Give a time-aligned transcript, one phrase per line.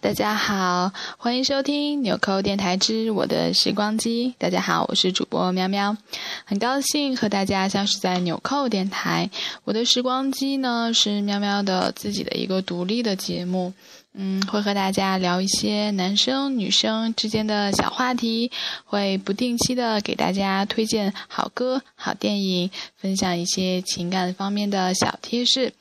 [0.00, 4.34] 大家好，欢迎收听纽扣电台之我的时光机。
[4.38, 5.96] 大家好，我是主播喵喵，
[6.44, 9.30] 很高兴和大家相识在纽扣电台。
[9.64, 13.72] 我的时光机呢是喵喵的自己的一个独立的节目，
[14.14, 18.50] 嗯，会和大家聊一些男生女生之间的小话题，
[18.84, 25.72] 会不定期的给大家推荐好歌、好电影，分享一些情感方面的小贴士，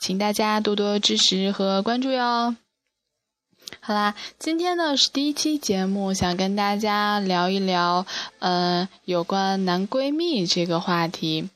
[0.00, 2.56] 请大家多多支持和关注哟。
[3.78, 8.04] 好啦，今天呢是第一期节目，想跟大家聊一聊，
[8.40, 11.48] 呃，有关男闺蜜这个话题。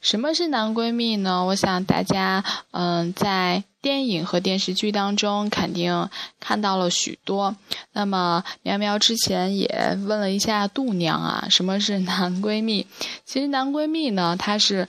[0.00, 1.44] 什么是男闺蜜呢？
[1.44, 6.08] 我想大家，嗯，在电影和电视剧当中肯定
[6.40, 7.54] 看到了许多。
[7.92, 12.86] 那么，苗苗之前也问了一下度娘啊，什么是男闺蜜？
[13.24, 14.88] 其实男闺蜜呢，它是。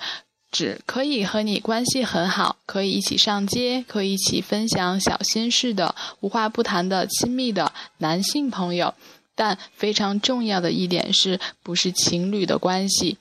[0.53, 8.93] 指可以和你关系很好，可以一起上街，可以一起分享小心事的无话不谈的亲密的男性朋友。
[9.35, 13.17] 但非常重要的一点是，不是情侣的关系。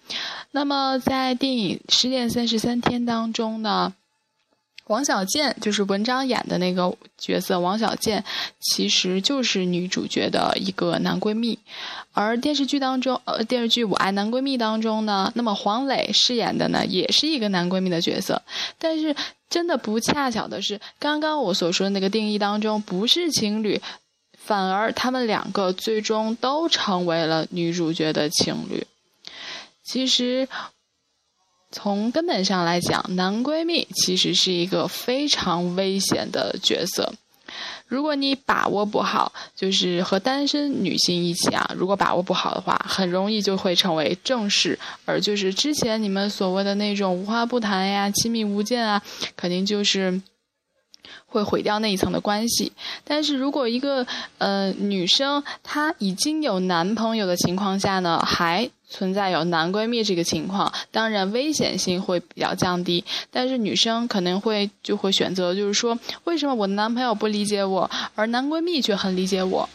[0.50, 3.94] 那么在电影《失恋三十三天》当中呢？
[4.88, 8.22] 王小贱就是文章演的那个角色，王小贱
[8.60, 11.58] 其实就是女主角的一个男闺蜜，
[12.12, 18.42] 而电视剧当中，呃，电视剧《我爱男闺蜜》当中呢，那么黄磊饰演的呢，也是一个男闺蜜的角色。
[18.78, 19.14] 但是
[19.48, 23.80] 真的不恰巧的是，刚刚我所说的那个定义当中不是情侣，
[24.36, 28.86] 反而他们两个最终都成为了女主角的情侣。
[29.84, 30.48] 其实。
[31.72, 37.12] 从根本上来讲，男闺蜜其实是一个非常危险的角色。
[37.88, 49.02] 如果你把握不好，就是和单身女性一起啊，如果把握不好的话，很容易就会成为正室，而就是之前你们所谓的那种无话不谈呀、亲密无间啊，
[49.36, 50.22] 肯定就是。
[51.26, 52.72] 会毁掉那一层的关系，
[53.04, 54.06] 但是如果一个
[54.38, 63.04] 呃女生她已经有男朋友的情况下呢，还存在有男闺蜜这个情况，当然危险性会比较降低。
[63.30, 69.68] 但是女生可能会就会选择，就是说，为什么我的男朋友不理解我，而男闺蜜却很理解我？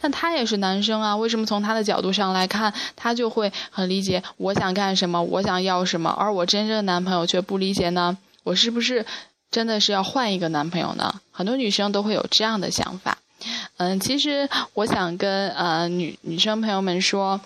[0.00, 8.18] 但他也是男生啊，为什么从他的角度上来看，他就会很理解我想干什么，我想要什么，而我真正的男朋友却不理解呢？
[8.42, 9.06] 我是不是？
[9.54, 11.20] 真的是要换一个男朋友呢？
[11.30, 13.16] 很多女生都会有这样的想法。
[13.76, 17.40] 嗯，其实我想跟呃女女生朋友们说，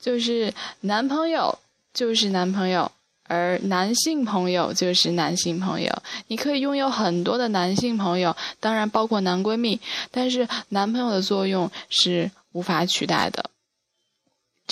[0.00, 1.58] 就是男朋友
[1.92, 2.90] 就是男朋友，
[3.24, 5.92] 而男性朋友就是男性朋友。
[6.28, 9.78] 你可以拥有很多的男性朋友，当然包括男闺蜜，
[10.10, 13.44] 但是男朋友的作用是无法取代的。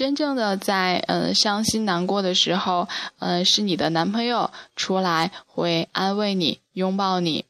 [0.01, 2.89] 真正的在嗯伤心难过的时候，
[3.19, 7.45] 嗯是你的男朋友出来会安慰你、拥抱你，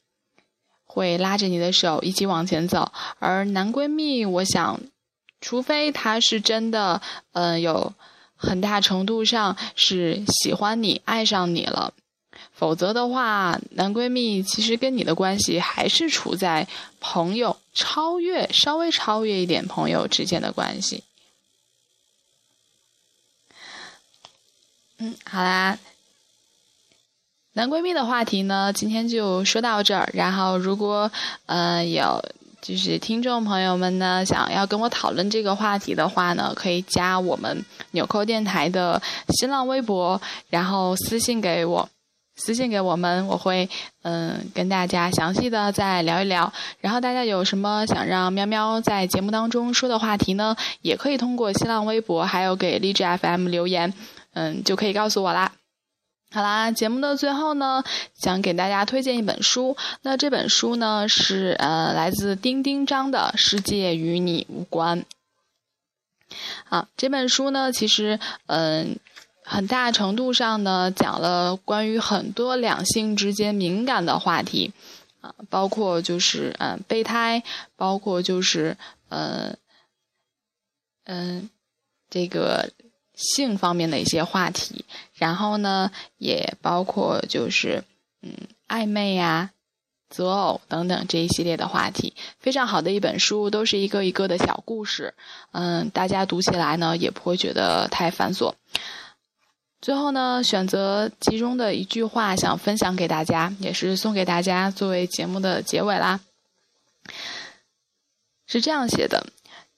[0.84, 2.90] 会拉着你的手一起往前走。
[3.20, 4.80] 而男闺蜜，我想，
[5.40, 7.00] 除非他是真的，
[7.34, 7.92] 嗯有
[8.34, 11.94] 很大程度上是喜欢你、爱上你了，
[12.52, 16.66] 否则的话，男闺蜜其实跟你的关系还是处在
[16.98, 21.04] 朋友超越、稍微超越一点朋友之间的关系。
[25.02, 25.78] 嗯，好啦，
[27.54, 30.10] 男闺蜜的话题呢，今天就说到这儿。
[30.12, 31.10] 然后，如果
[31.46, 32.22] 呃有
[32.60, 39.00] 就是听众朋友们呢，想要跟我讨论这个话题的话呢，可以加我们纽扣电台的
[39.30, 41.88] 新浪微博，然后私信给我，
[42.36, 43.70] 私信给我们，我会
[44.02, 46.52] 嗯跟大家详细的再聊一聊。
[46.80, 53.94] 然后大家有什么想让喵喵在节目当中说的话题呢，也可以通过新浪微博，还有给励志 FM 留言。
[54.32, 55.52] 嗯，就可以告诉我啦。
[56.32, 57.82] 好啦，节目的最后呢，
[58.14, 59.76] 想给大家推荐一本书。
[60.02, 65.00] 那这本书呢，是呃来自丁丁章的《世界与你无关》。
[66.68, 68.96] 啊，这本书呢，其实嗯，
[69.42, 74.72] 很大程度上呢，讲了关于很多两性之间敏感的话题
[75.20, 77.42] 啊，包括就是嗯备胎，
[77.74, 78.76] 包括就是
[79.08, 79.56] 嗯
[81.06, 81.50] 嗯
[82.08, 82.70] 这个。
[83.20, 87.84] 性方面的一些话题，然后呢，也包括就是
[88.22, 88.32] 嗯
[88.66, 89.50] 暧昧呀、
[90.08, 95.12] 择偶等等这一系列的话题，非常好的一本书，都是一个一个的小故事，
[95.52, 98.54] 嗯，大家读起来呢也不会觉得太繁琐。
[99.82, 106.20] 最后呢，选择其中的一句话想分享给大家，也是送给大家作为节目的结尾啦，
[108.46, 109.26] 是这样写的。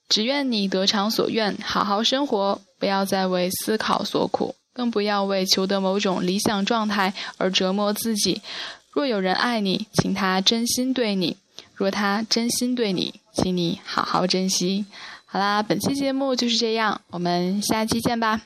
[0.08, 8.42] 只愿你得偿所愿，好好生活，不要再为思考所苦，更不要为求得某种理想状态而折磨自己。
[8.90, 11.36] 若有人爱你，请他真心对你；
[11.76, 14.84] 若他真心对你，请你好好珍惜。
[15.26, 18.40] 好啦，本期节目就是这样，我们下期见吧。